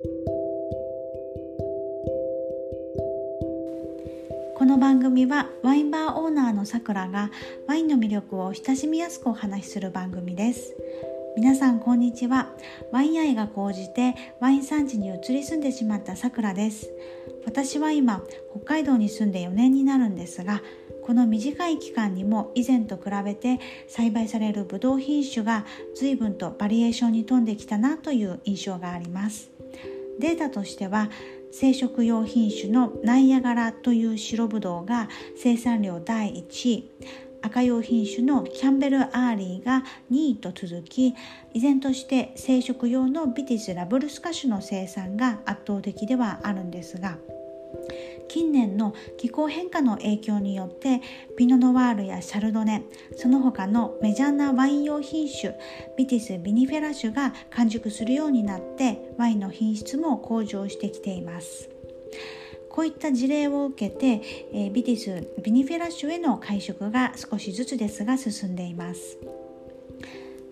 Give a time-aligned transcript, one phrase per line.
[0.00, 0.06] こ
[4.64, 7.32] の番組はワインバーオーナーのさくらが
[7.66, 10.76] ワインの魅力を親しみやすくお話しする番組です。
[11.36, 12.54] 皆さんこんにちは。
[12.92, 16.92] ワイン愛が高じてワイン産地に移り住んでしまったさくらです。
[17.44, 18.22] 私は今
[18.54, 20.62] 北海道に住んで4年になるんですが
[21.02, 23.58] この短い期間にも以前と比べて
[23.88, 29.57] 栽培されるブドウ品種が随分とバリエーションに富んできたなという印象があります。
[30.18, 31.10] データとしては
[31.50, 36.90] 生食用品種のナイアガラという白ぶどうが生産量第1位。
[37.40, 41.14] 赤用品種のキャンベル・アーリーが2位と続き
[41.54, 47.16] 依然として生食用のビティス・ラブルスカ種の生産が圧倒的ではあるんですが
[48.28, 51.00] 近年の気候変化の影響によって
[51.36, 52.84] ピノ・ノワールやシャルドネ
[53.16, 55.54] その他のメジャーなワイン用品種
[55.96, 61.70] ビティス・ビニフェラ種が完熟するようになってワインの品質も向上してきています。
[62.70, 69.18] こういった事例を受けて、ビティス・ビニフェラ種への会食が少しずつですが進んでいます。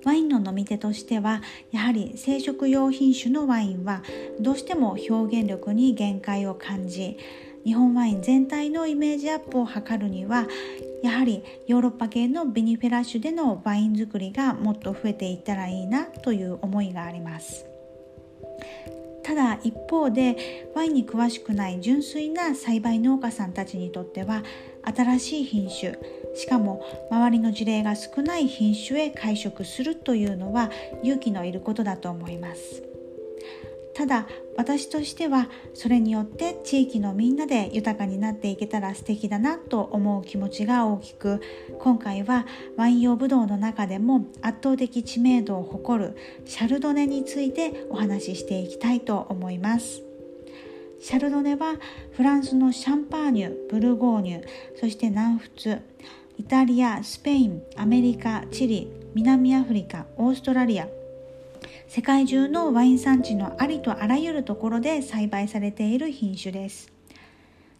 [0.05, 1.43] ワインの飲み手としては
[1.73, 4.03] やはり生殖用品種のワインは
[4.41, 7.19] どうしても表現力に限界を感じ
[7.67, 10.47] 日本ワイン全体のイメージアップを図るには
[11.03, 17.67] やはりヨーロッパ系のビニフェラ種でのワイン作りがもっと増えていったらいいなという思いがあります。
[19.25, 24.45] ただ一方でワインに詳しくない純粋な栽培農家さんたちにとっては
[24.85, 25.99] 新しい品種
[26.37, 30.71] しかも周りの事例が少ない品種へ改植するというのは
[31.03, 32.96] 勇気のいることだと思います。
[33.97, 34.27] ただ
[34.59, 41.41] 私としてはそれによって地域のみんなで豊かになっていけたら素敵だなと思う気持ちが大きく
[41.79, 42.45] 今回は
[42.77, 50.03] ワイン用ブドウの中でも圧倒的知名度を誇るシャルドネについてお話ししていきたいと思います。
[51.01, 51.77] シャルドネは
[52.13, 54.45] フランスのシャンパーニュブルゴーニュ
[54.79, 55.81] そして南仏
[56.39, 60.89] イタリアスペインアメリカチリ南アフリカオーストラリア
[61.89, 66.93] 世界中のワイン産地のありとあらゆるところで栽培されている品種です。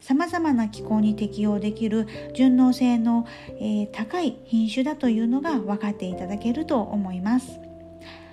[0.01, 3.27] さまざまな気候に適応できる順応性の、
[3.59, 7.59] えー、高い品種だというのが分かっていただけると思います。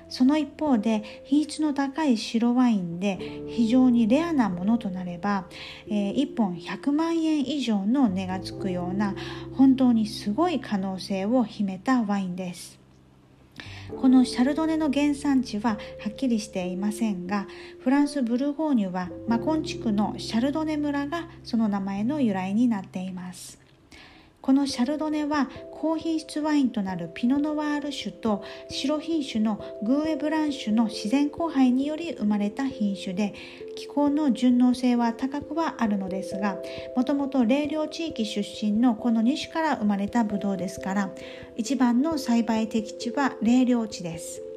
[0.09, 3.17] その一方で品質の高い白ワインで
[3.47, 5.47] 非常にレアなものとなれば、
[5.87, 9.15] えー、1本100万円以上の値がつくような
[9.57, 12.82] 本当にすごい可能性を秘めたワインです。
[13.99, 15.77] このシャルドネの原産地はは
[16.09, 17.47] っきりしていませんが
[17.79, 23.62] フランス・ブルゴーニュはマコン地区のシャルドネ村がその名前の由来になっています。
[24.43, 33.33] このシャルドネは高品質ワインとなるピノノワール種と白品種のグーエブラン種の自然交配により生まれた品種で
[33.77, 36.57] 気候の順応性は高くはあるのですが
[36.97, 41.09] もともと冷涼地域出身のこの2種から生まれたブドウですから
[41.55, 44.52] 一番の栽培適地は冷涼地です。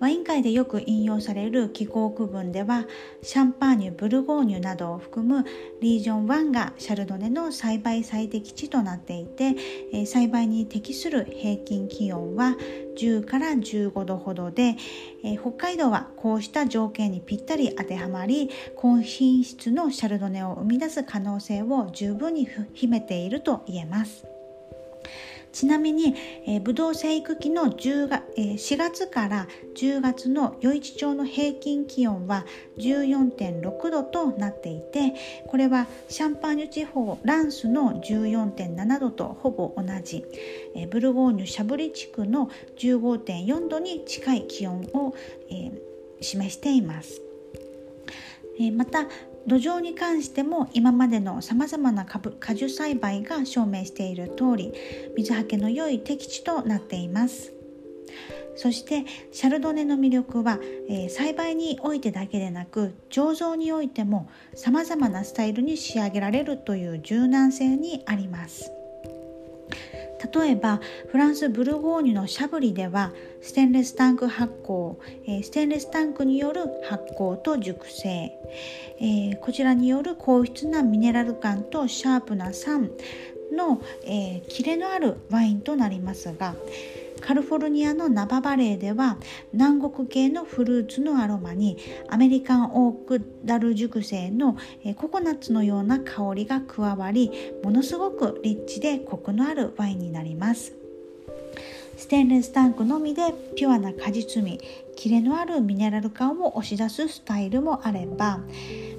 [0.00, 2.86] ワイン界でよく引用される気候区分では
[3.22, 5.44] シャンパーニュブルゴーニュなどを含む
[5.82, 12.56] リージョン1がシャルドネの栽培最適地となっていて栽培に適する平均気温は
[12.96, 14.76] 10から15度ほどで
[15.38, 24.29] 北海道はこうした条件にぴったり当てはまり高品質のシャルドネを生み出す可能性を十分に秘めていると言えます。
[25.52, 26.14] ちなみに、
[26.46, 32.46] えー、ブドウ生育期の10が、えー、4月から10月の余市町の平均気温は
[32.78, 35.14] 14.6度となっていて
[35.46, 40.24] これはシャンパーニュ地方ランスの14.7度とほぼ同じ、
[40.74, 45.14] えー、ブルゴーニュシャブリ地区の15.4度に近い気温を、
[45.50, 45.72] えー、
[46.20, 47.22] 示しています。
[48.76, 49.06] また
[49.46, 54.72] 土壌に関しても今までのさまざまな果樹栽培が証明している通り
[55.16, 57.52] 水はけの良い適地となっています。
[58.56, 60.58] そしてシャルドネの魅力は、
[60.88, 68.70] えー、栽培においてだけでなく醸造においてもさまざまなスタイルに仕上げられるという柔軟性にあります。
[70.34, 74.96] 例えばフランス・ブルゴーニュのシャブリではステンレスタンク発酵、
[75.26, 78.32] えステンレスタンクによる発酵と熟成、
[79.00, 82.90] えー、こちらによる高質なミネラル感とシャープな酸
[83.52, 86.54] の、えー、キレのあるワインとなりますが
[87.20, 89.16] カリフォルニアのナババレーでは
[89.52, 91.76] 南国系のフルーツのアロマに
[92.08, 94.56] アメリカンオークダル熟成の
[94.96, 97.30] ココナッツのような香りが加わり
[97.62, 100.74] ものすごくリッチでコクのあるワインになります。
[101.96, 104.58] ステンレスタンクのみでピュアな果実味
[104.96, 108.40] キレのあるミネラル感を押し出すスタイルもあれば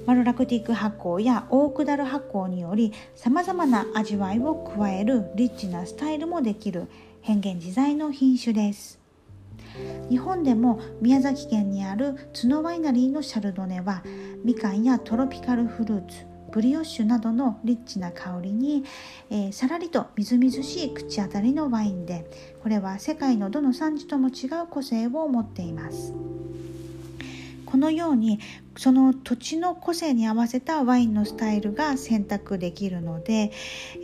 [0.04, 6.88] マロラクティック発酵やオークダル発酵によりさまざまな味わいを加えるリッチなスタイルもできる
[7.20, 8.98] 変幻自在の品種です
[10.10, 14.02] 日本でも宮崎県にある角ワイナリーのシャルドネは
[14.44, 18.84] みかんやトロピカルフルーツブリオッシュなどのリッチな香りに、
[19.30, 22.28] えー、さらりとみずみずしい口当たりのワインで
[22.62, 26.12] これは世界のどの産地とも違う個性を持っています。
[27.72, 28.38] このように
[28.76, 33.50] その土地の個性に合わせたワインのスタイルが選択できるので、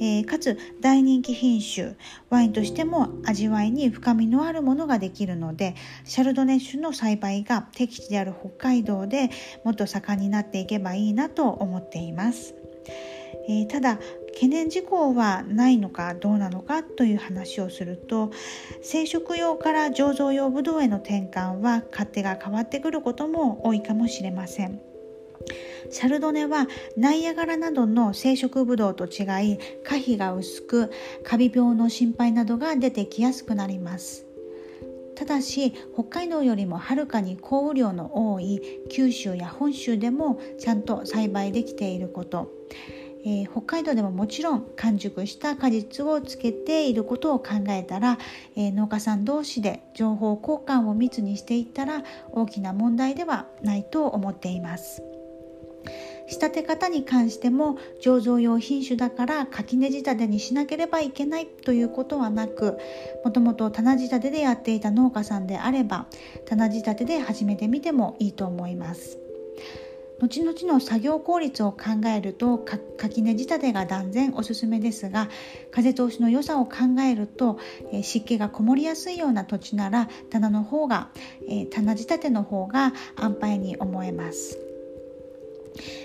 [0.01, 1.95] えー、かつ大人気品種
[2.31, 5.75] ワインとしても味わいに深みのあるものができるので
[6.05, 9.29] シャルドネ種の栽培が適地である北海道で
[9.65, 12.55] もっと盛んになっていけばいいなと思っています。
[13.51, 13.99] えー、ただ
[14.39, 18.31] 懸念事項はないのかどうなのかという話をすると
[18.83, 24.81] 生殖用から醸造用ブドウへの転換は勝手が変わってくることも多いかもしれません。
[25.91, 30.93] シャルドネはナイアガラなどの生殖ブドウと違い可否が薄く
[31.25, 34.27] カビ病の心配などが出てきやすくなります
[35.15, 38.61] ただし北海道よりもはるかに降雨量の多い
[38.91, 42.53] 九州や本州でもちゃんと栽培できていること
[43.25, 48.19] えー、北海道でももちろん完熟した果実をつけていることを考えたら、
[48.57, 55.03] えー、農家さん同士で情報交換を密にしていったら大きな問題ではないと思っています。
[56.29, 62.79] 仕立て方に関しても醸造用品種だから垣根仕立てにしなければいけないということはなく
[63.25, 66.07] もともと棚仕立てでやっていた農家さんであれば
[66.47, 69.28] 棚仕立てで始めてみてもいいと思います。
[70.21, 72.59] 後々の作業効率を考えると
[72.97, 75.29] 垣根仕立てが断然おすすめですが
[75.71, 77.59] 風通しの良さを考えると、
[77.93, 81.11] え湿気がこもりやすいような土地なら棚の方が、
[81.49, 84.59] え棚仕立ての方が安牌に思えます。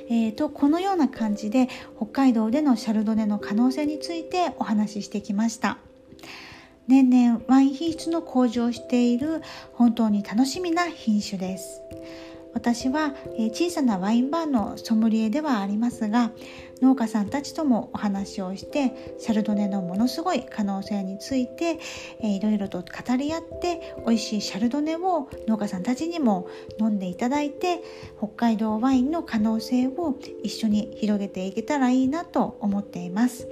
[0.10, 1.68] えーと、このような感じで
[1.98, 5.78] 北海道でのシャルドネの可能性についてお話ししてきました。
[6.88, 9.42] 年々ワイン品質の向上している
[9.74, 11.82] 本当に楽しみな品種です。
[12.54, 13.14] 私は
[13.52, 16.32] 小さなワインバーのソムリエではありますが
[16.82, 21.80] 農家さんたちともお話をしてシャルドネのものすごい可能性について
[22.22, 26.48] いろいろと語り合って美味しいシャルドネを農家さんたちにも
[26.80, 27.82] 飲んでいただいて
[28.18, 33.48] 北海道ワインの可能性を一緒に広げていけたらいいなと思っています。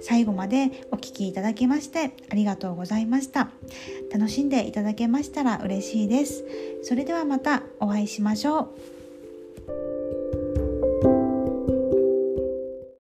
[0.00, 3.50] 最後までお聴きいただきましてありがとうございました。
[4.12, 6.44] 楽しんでいただけましたら嬉しいです。
[6.82, 8.60] それではまたお会いしましょ
[8.92, 8.95] う。